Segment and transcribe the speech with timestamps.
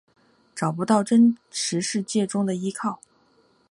[0.55, 2.99] 找不到真实世界中的依靠